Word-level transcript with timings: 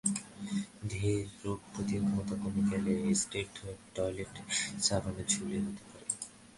দেহের 0.89 1.25
রোগ 1.43 1.59
প্রতিরোধক্ষমতা 1.73 2.35
কমে 2.41 2.63
গেলে, 2.71 2.93
স্টেরয়েড 3.21 3.79
ট্যাবলেট 3.93 4.33
সেবনেও 4.85 5.25
ছুলি 5.31 5.57
হতে 5.65 5.83
পারে। 5.89 6.05